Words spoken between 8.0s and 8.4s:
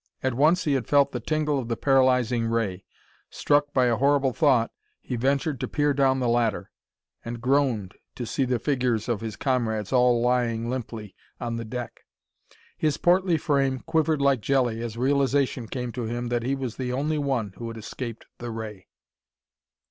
to